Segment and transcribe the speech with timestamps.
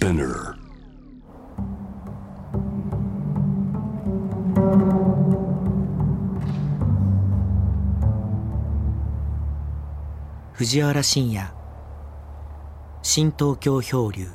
[0.00, 0.54] Spinner.
[10.54, 11.52] 藤原信也
[13.02, 14.26] 新東京漂流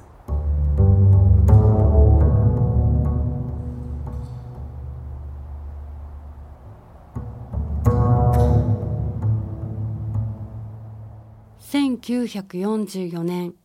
[11.60, 13.56] 1944年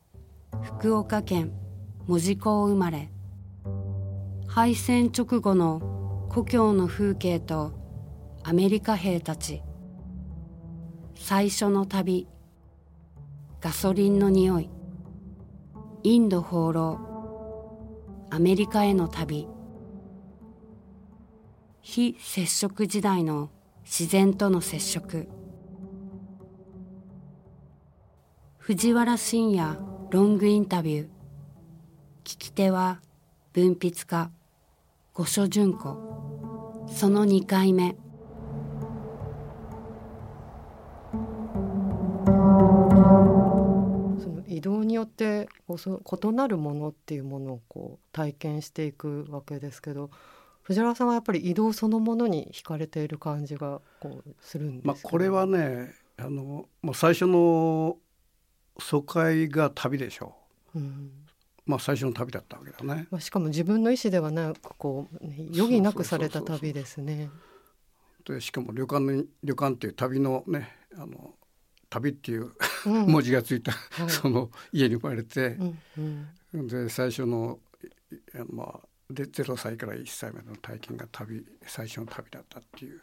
[0.62, 1.59] 福岡県
[2.10, 3.08] 門司港生まれ。
[4.48, 7.72] 敗戦直後の故郷の風景と
[8.42, 9.62] アメリカ兵たち。
[11.14, 12.26] 最初の旅。
[13.60, 14.68] ガソリンの匂い。
[16.02, 16.98] インド放浪。
[18.28, 19.46] アメリカへの旅。
[21.80, 23.50] 非接触時代の
[23.84, 25.28] 自然との接触。
[28.58, 29.78] 藤原信也
[30.10, 31.19] ロングインタビュー。
[32.30, 33.00] 聞き手は
[33.54, 34.30] 文筆家
[35.14, 35.96] 五所純子。
[36.86, 37.96] その2回目。
[44.22, 50.10] その移動によってこうその異なるものっていうものをこう体験していくわけですけど
[50.62, 57.96] 藤原さんはやっぱり移動そのものに惹かれている感じがこうするんですまあ、これはねあのもう最初の
[58.78, 60.36] 疎開が旅でしょ
[60.76, 60.78] う。
[60.78, 61.10] ん。
[61.26, 61.29] う、
[61.66, 63.06] まあ、最初の旅だったわけだね。
[63.10, 67.30] まあ、しかも自分の意思ではなくこうね余儀なくされた旅ですね。
[68.24, 71.34] でしかも旅館の旅館っていう旅のねあの
[71.88, 72.52] 旅っていう
[72.86, 75.78] うん文字がついた、はいその家に生まれてう、ん
[76.54, 77.58] うんで最初の
[78.48, 83.00] まあで0歳から1歳までの体験が旅最初の旅だったっていう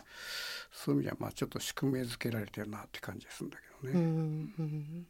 [0.72, 4.00] そういう意味ではまあちょっと宿命づけられてるなって感じがするんだけどね。
[4.00, 5.08] うんうん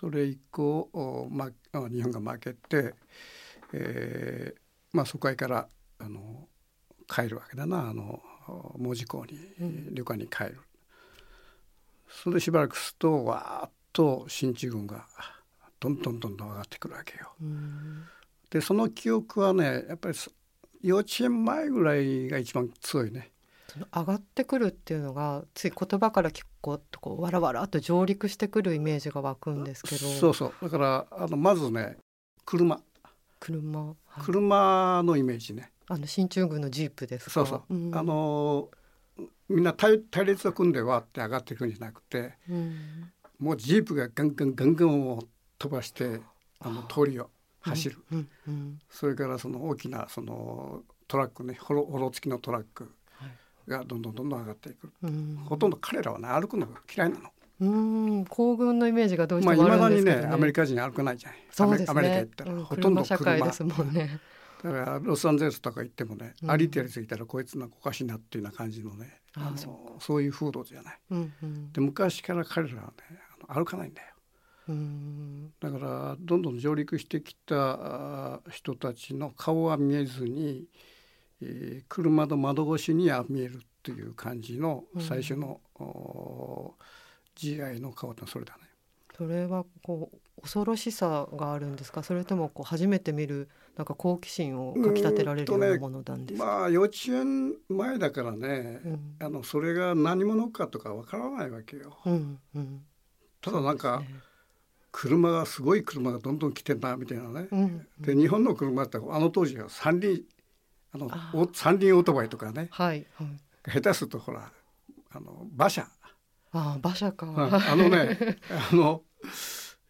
[0.00, 2.94] それ以降、おま、あ日本が負けて、
[3.72, 4.60] えー
[4.92, 6.48] まあ、疎開からあの
[7.08, 8.22] 帰るわけだなあの
[8.76, 10.60] 門司港に、うん旅館に帰る。
[12.08, 15.06] それでしばらくするとわーっと進駐軍が
[15.80, 17.32] どんどんどんどん上がってくるわけよ。
[17.40, 18.04] うん
[18.50, 20.30] でその記憶はねやっぱりそ
[20.82, 23.32] 幼稚園前ぐらいが一番強いね。
[23.70, 30.06] その上がってくるっていうのがつい言葉から聞くとこうわらわらっと上陸してくるイメージが湧くんですけど。
[30.08, 30.52] そうそう。
[30.62, 31.98] だからあのまずね
[32.44, 32.80] 車。
[33.40, 34.24] 車、はい。
[34.24, 35.70] 車のイメージね。
[35.86, 37.30] あの進駐軍のジープですか？
[37.30, 37.94] そうそう、ん。
[37.94, 38.68] あの
[39.48, 43.12] みんな隊隊列を組んでわって上がっていくんじゃなくてうん。
[43.38, 45.22] もうジープがガンガンガンガンを
[45.58, 46.20] 飛ばして
[46.60, 47.30] あの通りを
[47.60, 48.28] 走る、うん。
[48.48, 48.78] うん。
[48.90, 52.90] それからその大きなそのトラックねホロホロ付きのトラック
[53.68, 55.42] がどんどんどんどん上がっていく、うん。
[55.44, 57.30] ほとんど彼らはね歩くのが嫌いなの。
[57.60, 58.24] うん。
[58.26, 60.28] 皇軍のイメージがどうしてまあいもあまだにるんですけどね。
[60.28, 61.38] ねアメリカ人歩かないじゃない。
[61.50, 61.86] そうですね。
[61.90, 62.64] アメリカ行ったら、うん。
[62.64, 64.20] ほとんど車社会ですもんね。
[64.62, 66.50] だからロサンゼルスとか行ってもね、うん。
[66.56, 70.98] 歩いてやりすぎたらこいつなんかおかしいなっていうような感じのねああのそうそういう風土じゃない。
[71.10, 71.72] うんうん。
[71.72, 72.92] で昔から彼らはね
[73.48, 74.08] あの歩かないんだよ。
[74.68, 75.52] うん。
[75.60, 80.66] だからどんどん上陸してきた人たちの顔は見えずに、
[81.42, 86.82] えー車の窓越しには見えるっていう感じのうん最初の、おー
[87.58, 88.64] GI の顔ってそれだね。
[89.16, 92.02] それはこう恐ろしさがあるんですか？
[92.02, 96.46] それともこう初めて見るなんか好奇心をかき立てられるようなものなんですか？
[96.46, 101.96] まあ幼稚園前だからね、うんあのそれが何者かとかわからないわけよ。
[102.06, 102.82] うんうん。
[103.40, 104.02] ただなんか
[104.90, 107.48] 車がすごい車がどんどん来てんなみたいなね。
[107.50, 110.22] うんで日本の車ってあの当時は三輪
[110.92, 111.10] あの
[111.52, 112.68] 三輪オートバイとかね。
[112.70, 113.70] はいはい。
[113.70, 114.50] 下手するとほら
[115.10, 115.82] あの馬車、
[116.52, 117.26] ああ馬車か。
[117.26, 117.36] うん。
[117.54, 118.38] あのね
[118.72, 119.02] あの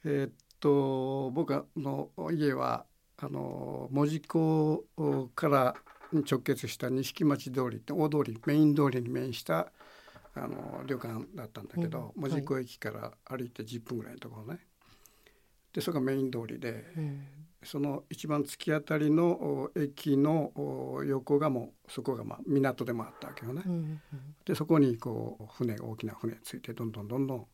[0.05, 4.85] えーっと僕の家はあの門司港
[5.35, 5.77] から
[6.13, 9.73] 直結した錦町通りって大通りメイン通りに面した
[10.35, 12.23] あの旅館だったんだけど、うん。
[12.23, 14.67] 門司港駅から歩いて10分ぐらいのところね。
[15.73, 17.27] でそこがメイン通りで、うん
[17.71, 23.63] その一番突き当たりのお駅のお横がもうそこがまあ港でもあったわけよね。
[23.67, 24.01] うんうん
[24.47, 27.47] でそこにこう船大きな船ついてどんどんどんどん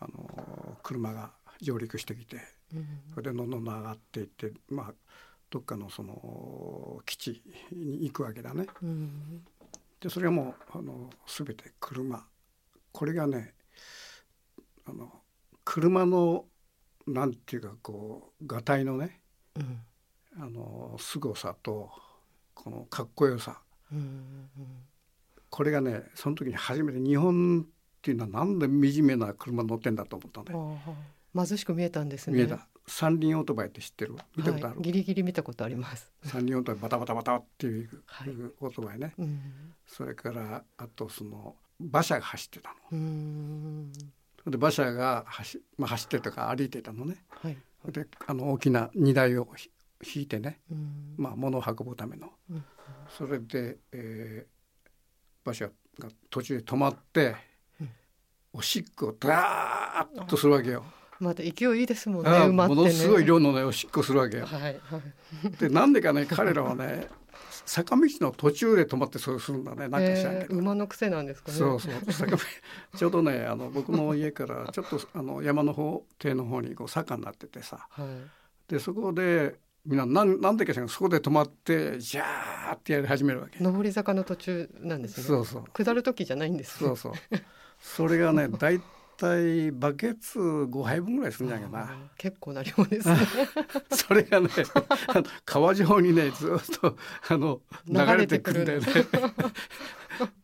[0.00, 2.38] あの車が上陸してきて
[2.72, 4.94] うんそれでどんどんどん上がっていってまあ
[5.50, 8.66] どっかのその基地に行くわけだね。
[8.82, 9.44] うん
[10.00, 12.26] でそれはもうあの全て車
[12.92, 13.54] これがね
[14.86, 15.12] あの
[15.64, 16.46] 車の
[17.06, 19.20] なんていうかこうがたいのね
[19.56, 19.80] うん
[20.36, 21.90] あの凄さと
[22.54, 23.60] このかっこよさ
[23.92, 24.48] うんうん
[25.48, 30.78] これがねその時に初めて日本っていうのはなんで惨めな車乗ってんだと思ったんだよ。
[30.84, 30.90] あ
[31.40, 32.48] あ貧しく見えたんですね。
[32.86, 34.16] 三輪オートバイって知ってる？
[34.36, 36.12] 見たことある、はい、ギリギリ見たことあります。
[36.22, 38.30] 三輪オートバイバタバタバタっていうはい
[38.60, 39.40] オートバイね、うん。
[39.86, 43.92] それからあとその馬車が走ってたの。
[44.50, 47.56] で馬車が走,、まあ、走ってたか歩いてたのねはい。
[47.90, 49.70] であの大きな荷台をひ
[50.16, 51.14] 引いてね、うん。
[51.16, 52.64] まあ、物を運ぶためのうん
[53.08, 54.54] それで、えー
[55.46, 55.66] 馬車
[55.98, 57.36] が途中で止まって、
[57.80, 57.90] うん
[58.54, 60.84] おしっこをダーッとするわけよ。
[61.18, 62.30] また勢いいいですもんね。
[62.30, 62.46] ね。
[62.48, 64.46] ものすごい量のねおしっこするわけよ。
[64.46, 64.80] はいはい。
[65.58, 67.08] でなんでかね彼らはね
[67.66, 70.54] 坂道の途中で止まってそうするんだねなんか知らんけど。
[70.54, 71.58] えー馬の癖なんですかね。
[71.58, 72.38] そうそう坂道
[72.96, 78.08] ちょうどねあの僕の家から ちょっとあの山の方堤の方にこう坂になっててさはい。
[78.70, 83.62] でそこでみんななんなんでかしらんそこで止まってジャーってやり始めるわけ。
[83.62, 85.24] 上り坂の途中なんですね。
[85.24, 86.88] そうそう下る時じゃないんですね。
[86.88, 87.12] そうそう
[87.80, 88.70] それがねだ
[89.16, 91.96] いたいバケツ5杯分ぐらいするんじゃないかな。
[92.16, 93.16] 結構な量ですね。
[93.90, 94.48] それがね
[95.44, 96.96] 川上にねずっと
[97.28, 98.86] あの流れてくるんだよね。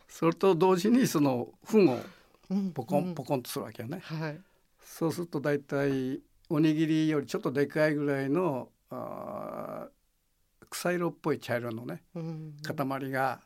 [0.09, 1.99] それと同時にその糞を
[2.51, 4.01] うんポコンうんポコンとするわけよね。
[4.03, 4.41] はい。
[4.83, 13.41] そうすると大体おにぎりよりちょっとでかいぐらいのあー草色っぽい茶色のねうん塊が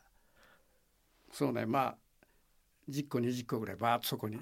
[1.33, 1.97] そうねまあ
[2.89, 4.39] 10個20個ぐらいバーッとそこに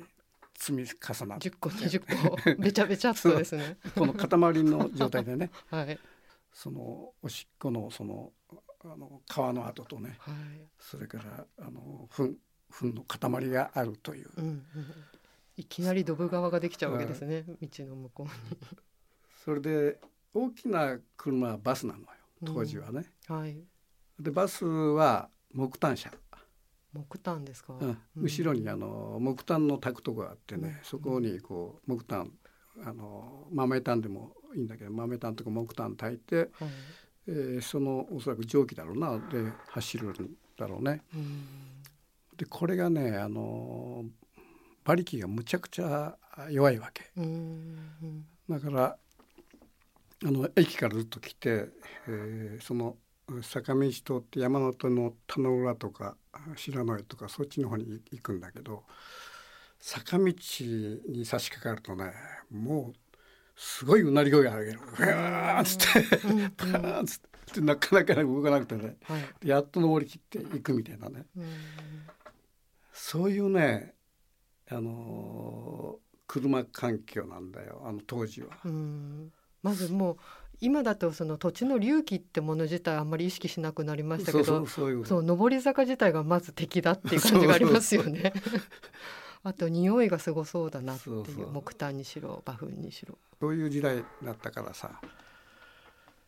[0.63, 3.79] 積み重なって10個20個べちゃべちゃっとですね。
[3.97, 4.29] この塊
[4.63, 5.99] の状態でね はい
[6.53, 8.33] そのおしっこのその
[8.85, 10.35] あの皮の跡とねはい。
[10.79, 12.37] それからあの糞
[12.71, 14.65] 糞の塊があるといううんうん。
[15.57, 17.43] いきなりドブ川ができちゃうわけですね。
[17.43, 18.29] 道の向こ
[19.45, 19.99] それで
[20.33, 22.07] 大きな車はバスなのよ
[22.45, 23.05] 当時はね。
[23.29, 23.39] うに。
[23.39, 23.65] はい。
[24.21, 26.13] でバスは木炭車、
[26.93, 27.75] 木炭ですか？
[27.81, 32.31] うん後ろにあの木炭の炊くとこがあってね、うんそこにこう木炭
[32.85, 36.49] あの豆炭でもいいんだけど豆炭とか木炭炊いて、はい。
[37.29, 41.03] えーそのおそらく蒸気だろうなで走るんだろうね。
[41.15, 41.45] うん。
[42.37, 44.05] でこれがねあの
[44.85, 46.17] 馬力がむちゃくちゃ
[46.51, 48.27] 弱いわけうん。
[48.49, 48.97] だから
[50.25, 51.69] あの駅からずっと来て、
[52.09, 52.97] えーその
[53.43, 56.17] 坂道通って山手の田野浦とか
[56.57, 58.85] 白野江とかそっちの方に行くんだけど
[59.79, 62.13] 坂道に差し掛かるとね
[62.51, 62.99] もう
[63.57, 65.77] すごいうなり声が上げる「うわーっつ
[66.09, 67.21] ってうん「パーン」っつっ
[67.55, 68.97] てなかなか動かなくてね。
[69.03, 69.47] はい。
[69.47, 71.27] やっと登りきっていくみたいなね。
[71.37, 71.45] うん。
[72.93, 73.95] そういうね
[74.71, 78.57] あのー車環境なんだよあの当時は。
[78.65, 79.33] うん
[79.63, 80.17] まずもう
[80.61, 85.07] 今だとその土地の隆起ってもの自体あんまり意識しなくなりましたけどそうそうそういう。
[85.07, 88.33] そう上り坂自体がまず敵だっていう感じがありますよね。
[89.45, 93.19] あと匂いがすごそうだなっていう木炭にしろ馬糞にしろ。
[93.41, 95.01] そういう時代だったからさ。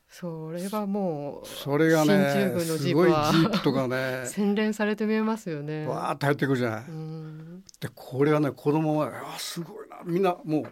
[0.08, 5.86] それはもうそれが進ね駐軍のジすごいジープはープとかね 洗練されて見えますよね。
[5.86, 6.84] わーって入ってくるじゃない。
[6.88, 7.64] うん。
[7.80, 10.64] でこれはね子供は「あすごいな」みんなもう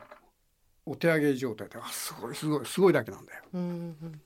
[0.85, 3.45] お手上げ状態で「あすごいすごいすごい」だけなんだよ。
[3.55, 3.65] うんう
[4.05, 4.21] ん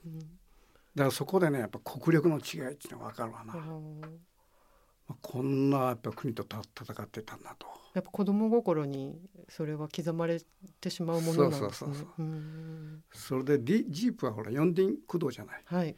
[0.94, 3.54] だからそこでねやっぱ国力の違いっていうのが分かるわな。
[3.54, 7.66] うんまあこんなやっぱ国とた戦ってたんだと。
[7.94, 9.18] やっぱ子供心に
[9.48, 10.40] それは刻まれ
[10.80, 12.06] てしまうものなんですねそうそうそう。
[12.16, 15.62] そううんそれでディジープはほら四輪駆動じゃない。
[15.66, 15.94] はい。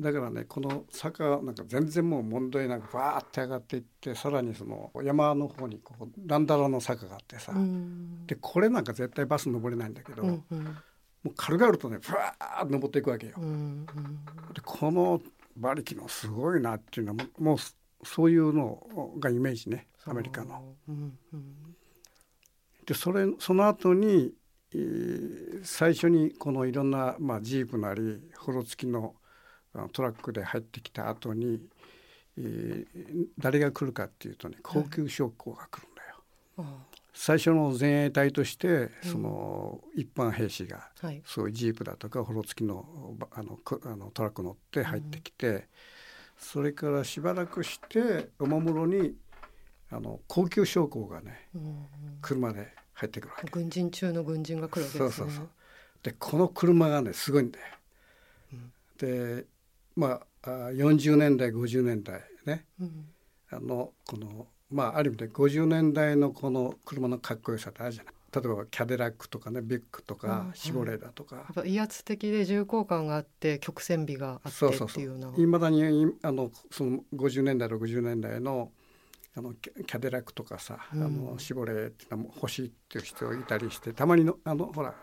[0.00, 8.26] だからねこの坂なんか全然もう問題なくバーって上がっていってさらにその山の方にこうランダラの坂があってさ、うん。
[8.26, 10.64] でこれなんか絶対バス登れないんだけど、うんうん。
[10.64, 10.72] も
[11.26, 13.34] う軽々とねふわーって登っていくわけよ。
[13.38, 13.86] うんうん。
[14.54, 15.20] でこの
[15.56, 17.58] 馬力のすごいなっていうのはもう
[18.06, 20.76] そういうのがイメージねアメリカの。
[20.88, 21.74] うんうん。
[22.86, 24.32] でそれその後に、
[24.72, 29.16] えー最初にこのいろんな、まあ、ジープなりホロ付きの
[29.92, 31.60] トラックで入ってきた後に、
[32.36, 36.16] えー誰が来るかっていうとね高級将校が来るんだよ。
[36.58, 41.22] あ最初の前衛隊としてその一般兵士があはい。
[41.24, 45.66] そういうジープだとかホロ付きのばあのくあのトラック乗って入ってきて、
[46.36, 49.14] それからしばらくしておもむろに
[49.90, 51.86] あの高級将校がねうんうん
[52.22, 53.50] 車で入ってくるわけ。
[53.50, 55.10] 軍人中の軍人が来るわけですね。
[55.10, 55.48] そうそうそう
[56.02, 57.66] でこの車がねすごいんだよ。
[58.98, 59.44] で
[59.98, 62.64] まああ40年代50年代ね。
[62.80, 63.08] うん。
[63.50, 68.14] あのこのまあある意味で50年代のこの車のかっこよさってあるじゃない。
[68.30, 75.32] 例えばキャデラックとかねビッグとうんうんかシボレーだとか、やっぱ威圧的で重厚感があって曲線美があってっていうような。
[75.36, 78.70] いまだにいあのその50年代60年代の
[79.34, 81.02] あのキャデラックとかさ、うん。
[81.02, 84.94] あのシボレーっていうのも欲しいっていう人いたりしてたまにのあのほら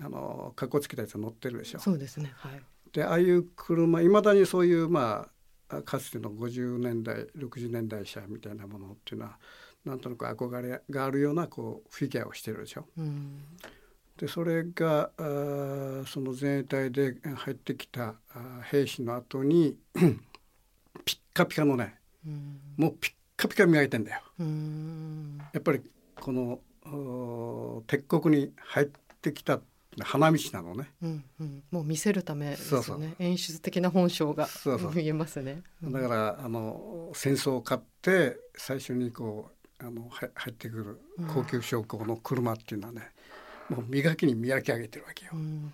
[0.00, 1.78] あのかっこつけたやつ乗ってるでしょ。
[1.78, 2.32] そうですね。
[2.36, 2.60] はい
[2.96, 5.28] でああいう車いまだにそういうま
[5.68, 9.38] あかつての50年代60年代車みたいなものっていうのは
[9.84, 12.86] なんとなく憧れがあるようなこうフィギュアをしてるでしょ。
[12.96, 13.42] うん
[14.16, 18.14] でそれがあーその前衛隊で入ってきた
[18.70, 19.76] 兵士の後に
[21.04, 24.22] ピッカピカのねうんもうピッカピカ磨いてんだよ。
[24.40, 25.82] うんやっぱり
[26.18, 26.60] この
[26.90, 28.88] お鉄国に入っ
[29.20, 29.60] てきた
[30.04, 30.90] 花道なのね。
[31.02, 31.62] うんうん。
[31.70, 32.84] もう見せるためですよね。
[32.84, 33.14] そうそう。
[33.18, 34.48] 演出的な本性が
[34.94, 35.62] 見えますね。
[35.82, 39.50] だからあの戦争を買って最初にこ
[39.80, 41.00] うあのは入ってくる
[41.34, 43.10] 高級将校の車っていうのはね、
[43.68, 45.32] もう磨きに磨き上げてるわけよ。
[45.34, 45.72] うん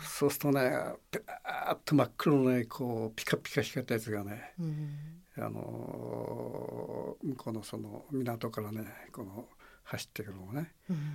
[0.00, 0.70] そうするとね
[1.10, 9.46] ペラーっと真っ黒のねこうピカピカ光ったやつがねうんあの向こうのその港からねこの
[9.84, 10.72] 走ってくるのね。
[10.90, 11.14] うん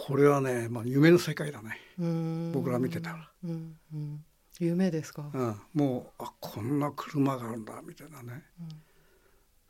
[0.00, 2.52] これはね、まあ、夢の世界だね、うん。
[2.52, 4.24] 僕ら見てたら、うんうん。
[4.60, 5.28] 夢ですか？
[5.34, 8.44] うん、もうあこんな車があるんだみたいなね。
[8.60, 8.68] うん。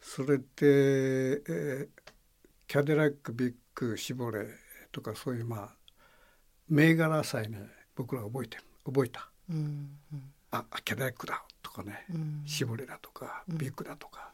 [0.00, 1.88] それで、えー
[2.66, 4.46] キャデラックビッグシボレー
[4.92, 5.68] とかそういうまあ
[6.68, 7.66] 銘柄さえね
[7.96, 8.64] 僕ら覚えてる。
[8.84, 9.30] 覚えた。
[9.48, 9.98] うん
[10.50, 12.42] あキャデラックだとかね、うん。
[12.44, 13.58] シボレーだとかうん。
[13.58, 14.30] ビッグだとか、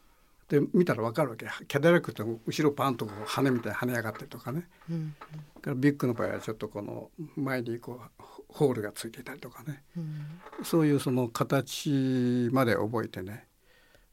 [0.47, 1.47] で見たら分かるわけ。
[1.67, 4.67] キャデラックって後ろパンとこう羽みたいに跳ね上がってるとかね。
[4.89, 5.15] うん
[5.61, 9.83] からビッグの場合はちょっとこの前にこうホールがついていたりとかね。
[9.97, 10.25] うん。
[10.63, 13.47] そういうその形まで覚えてね。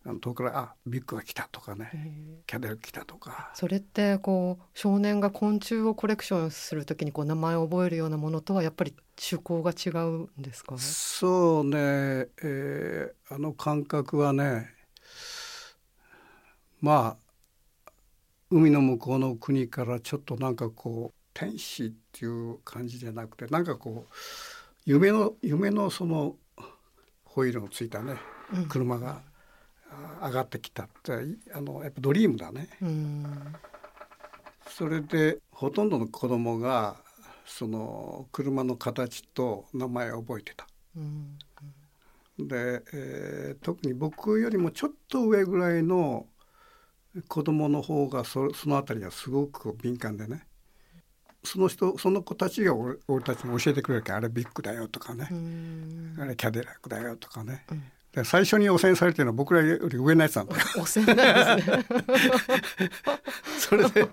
[0.04, 3.52] あの遠くからあビッグが来たとかね、キャデラック来たとか。
[3.54, 10.76] それってこう少年が昆虫をコレクションするときにこう名前を覚えるようなものとはやっぱり趣向が違うんですか？
[10.78, 11.76] そうね、
[12.42, 14.68] えーあの感覚はね
[16.82, 17.32] まあ
[18.50, 24.14] 海の向こうの国からちょっとなんかこう天使っていう感じじゃなくてなんかこう
[24.84, 26.36] 夢の夢のその
[27.24, 28.16] ホイールのついたね
[28.52, 29.22] うん車が
[29.90, 31.12] あ上がってきたって
[31.54, 32.68] あのやっぱドリームだね。
[32.82, 33.54] うん
[34.66, 36.96] それでほとんどの子供が
[37.46, 40.66] その車の形と名前を覚えてた。
[40.96, 41.38] うん
[42.38, 46.26] で、えー特に僕よりもちょっと上ぐらいの
[47.28, 50.46] 子供の方がそその辺りがすごく敏感でね。
[51.44, 55.28] その人その子たちが俺俺たちに教えてくれるからあれビッグだよとかね。
[55.30, 56.16] う、ん。
[56.18, 57.82] あれキャデラックだよとかね、うん。
[58.12, 60.62] で最初に汚染されてるのは僕らより上のやつなんだよ。
[60.78, 61.84] 汚染なんですね。
[63.58, 64.08] それで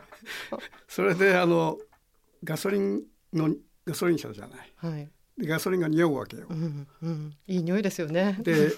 [0.88, 1.78] それであの
[2.44, 4.74] ガソリンのガソリン車じゃない。
[4.78, 6.54] はいでガソリンが匂うわけよう。
[6.54, 8.74] んうんいい匂いですよねで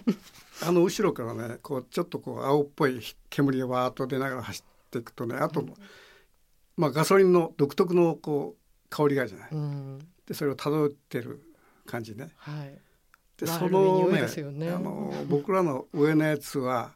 [0.63, 5.65] あの後ろからねこうちょっとこう青っぽい煙がわーっと出ながら走っていくとねあと、
[6.77, 9.49] まあ、ガソリンの独特のこう香りがあるじゃない。
[9.51, 11.41] うんでそれを漂ってる
[11.85, 12.29] 感じね。
[12.37, 12.77] はい
[13.37, 16.91] でそのねねあの僕らの上のやつは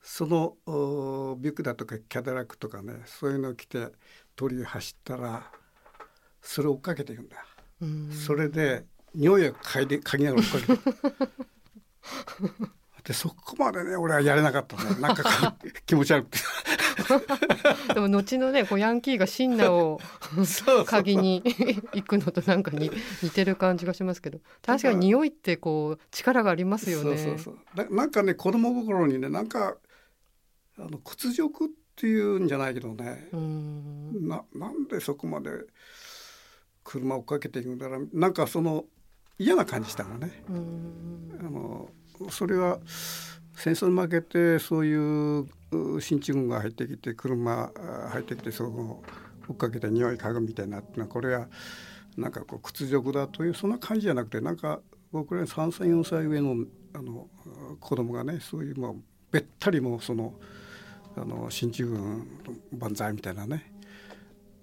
[0.00, 3.88] そのおビュックだとかキャデラックとかねそういうのを着て
[4.36, 5.50] 鳥居走ったら
[6.40, 7.36] それを追っかけていくんだ。
[7.84, 11.44] うんそれで匂いを嗅いで嗅ぎながら追っかけて。
[13.04, 16.38] でそこまでね俺はやれなかったねなんかか気持ち悪くて。
[17.92, 20.00] でも後のねこうヤンキーがシンナを
[20.86, 21.42] 鍵に
[21.92, 22.90] 行くのとなんかに
[23.22, 24.40] 似てる感じがしますけど。
[24.62, 27.18] 確かに匂いってこう力がありますよね。
[27.18, 27.58] そうそうそう。
[27.76, 29.76] ななんかね子供心にねなんか
[30.78, 34.26] あの屈辱っていうんじゃないけどね、うん。
[34.26, 35.50] ななんでそこまで
[36.84, 38.84] 車を追っかけていくんだろうなんかその
[39.38, 40.44] 嫌な感じしたのね。
[40.48, 41.90] うんあの
[42.30, 42.78] それは
[43.56, 49.02] 戦争に負けてそういうう進駐軍が入ってきて車あ入ってきてその
[49.48, 51.48] 追っかけて匂い嗅ぐみたいなってのはこれは
[52.16, 54.80] なんかこう屈辱だというそんな感じじゃなくてなんか
[55.12, 56.64] 僕ら3歳4歳上の
[56.94, 57.28] あの
[57.80, 58.96] 子供がねそういうもう
[59.32, 60.34] べったりもうその
[61.16, 62.26] あの進駐軍
[62.76, 63.72] 万歳みたいなね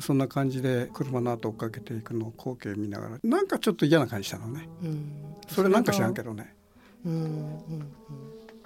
[0.02, 4.68] そんな感じで車の後追っかけていくのを光景見ながらなんかちょっと嫌な感じしたのね。
[4.84, 5.12] うん。
[5.48, 6.54] それなんか知らんけどね。
[7.06, 7.92] うんうんうん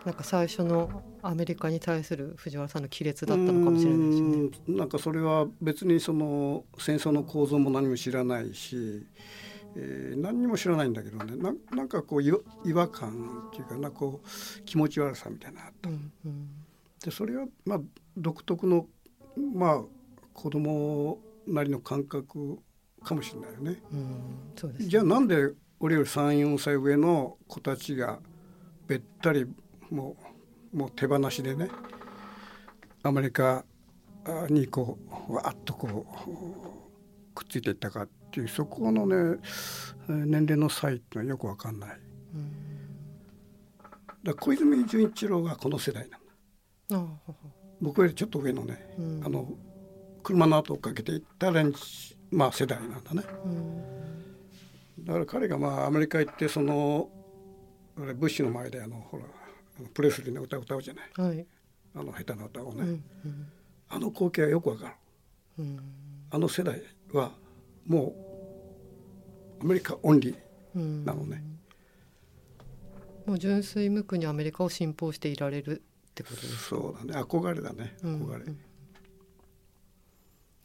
[0.06, 4.50] なんか最初のアメリカに対する藤原さんの亀裂だったのかもしれないですよね。
[4.68, 4.78] うん。
[4.78, 9.04] なんかそれは別にその戦争の構造も何も知らないし、
[9.76, 11.36] えー何にも知らないんだけどね。
[11.36, 15.90] ななんかこう違和違和感っていうかなこう気持ち悪さみたいなのあった。
[15.90, 16.50] うんうん。
[17.04, 17.82] でそれはまあ
[18.16, 18.86] 独特の
[19.56, 19.82] まあ
[20.36, 22.60] 子供なりの感覚
[23.04, 23.82] かもしれないよね。
[23.92, 28.20] うんねじゃあなんで俺より34歳上の子たちが
[28.88, 29.46] べったり
[29.90, 30.16] も
[30.74, 31.70] うもう手放しでね
[33.04, 33.66] アメリカ
[34.50, 34.98] にこ
[35.30, 39.40] うわっとこうくっついていったかっていうそこのね
[40.08, 42.00] 年齢の差異ってのはよく分かんない。
[44.24, 47.06] だ小泉純一郎がこの世代なんだ。
[47.82, 48.80] 僕よりちょっと上のね、
[49.24, 49.48] あの
[50.26, 51.72] 車の後をかけていった連
[52.32, 53.22] まあ世代なんだね。
[55.02, 57.10] だから彼がまあアメリカ行ってその
[57.96, 59.24] ブッシュの前であのほら
[59.94, 61.46] プレスリーの歌を歌うじゃない、はい、
[61.94, 63.48] あの下手な歌をね、うんうん、
[63.88, 64.94] あの光景はよくわかる、
[65.60, 65.80] うん、
[66.32, 66.82] あの世代
[67.14, 67.32] は
[67.86, 68.16] も
[69.62, 71.44] うアメリカオンリーなのね、
[73.26, 76.60] もう純粋無垢にアメリカを信奉していられるってことですか？
[76.76, 77.22] そうだね。
[77.22, 77.96] 憧れだね。
[78.02, 78.50] 憧れ、うん。
[78.50, 78.60] うん、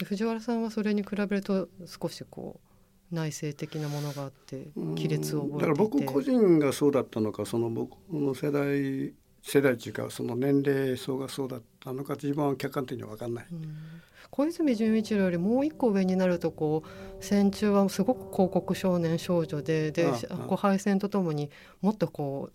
[0.04, 2.61] 藤原さんはそれに比べると少しこ
[3.12, 13.47] う内省的なものがあって亀裂を覚えてだから僕個人がそうだったのかその僕の世代世代っていうかその年齢層がそうだったのか自分は客観的には分かんない。
[14.30, 16.88] 小泉純一郎よりもう一個上になるとこう
[17.25, 20.07] 戦中はすごく広告少年少女でで
[20.47, 22.50] こう敗戦とともにもっとこ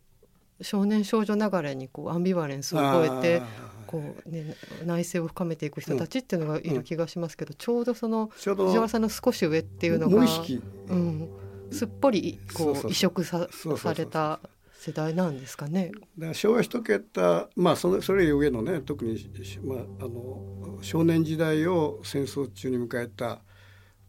[0.60, 3.42] う少年少女ながらにこうアンビバレンスを超えて
[3.86, 11.30] こう、ね、内政を深めていく人たちっていうのがいる気がしますけど、うん、ちょうどその藤原さんの少し上っていうのが、うん、
[11.72, 14.40] すっぽりこう移植さされた
[14.86, 15.92] 世代なんですかね。
[16.18, 19.18] だ昭和一桁まあそのそれより上のね特に、
[19.64, 23.42] まあ、あの少年時代を戦争中に迎えた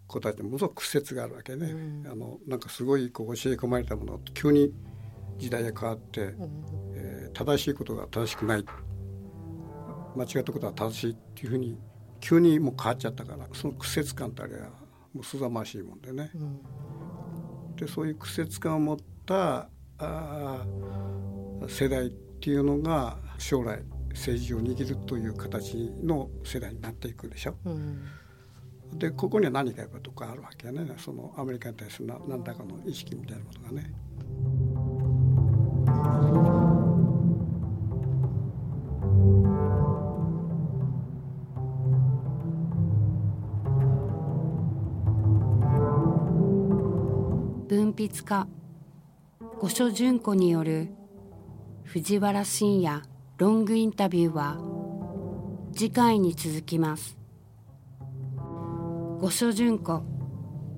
[0.06, 1.66] 子たちものすごく屈折があるわけね。
[1.68, 4.72] うん、あのなんかすごいこう教え込まれたものと急に
[5.38, 6.64] 時代が変わって、うん、
[6.94, 8.64] えー、正しいことが正しくない
[10.16, 11.78] 間違ったことは正しいっていうふうに
[12.20, 14.70] 急にもう変わっちゃったからその屈折感ってあれは
[15.12, 16.30] もうすざましいもんでね。
[16.34, 19.68] うん、でそういう屈折感を持った
[19.98, 20.66] あ
[21.68, 27.56] 世代っていうのが将来政治を握るという形の世代になっていくでしょ。
[27.64, 28.02] うん、
[28.98, 33.92] でここには何かやっぱとかあるわけやねそのアメリカに対する何らかの意識みたいなことがね。
[48.08, 48.46] 家
[49.60, 50.88] 五所淳子による
[51.84, 53.02] 藤原信也
[53.38, 54.58] ロングインタビューは
[55.72, 57.16] 次回に続きます。
[59.20, 60.02] 五所淳子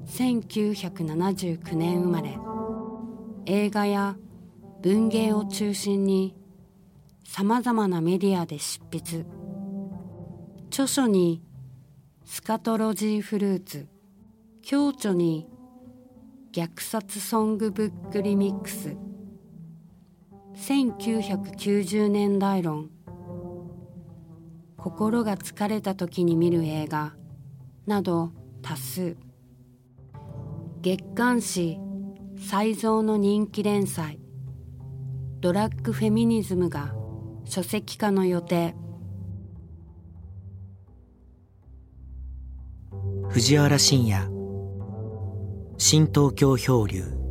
[0.06, 2.38] 1979年生まれ。
[3.46, 4.16] 映画や
[4.82, 6.36] 文芸を中心に
[7.24, 9.24] さまざまなメディアで執筆。
[10.68, 11.42] 著書に
[12.24, 13.88] スカトロジーフルーツ。
[14.68, 15.48] 共著に
[16.52, 18.96] 虐殺ソングブックリミックス。
[20.56, 22.90] 1990年代論。
[24.78, 27.14] 心が疲れた時に見る映画。
[27.86, 28.32] など
[28.62, 29.16] 多数。
[30.80, 31.78] 月刊誌。
[32.38, 34.18] 再造の人気連載。
[35.40, 36.94] ドラッグフェミニズムが
[37.44, 38.74] 書籍化の予定。
[43.28, 44.37] 藤原信也。
[45.78, 47.27] 新東京漂流。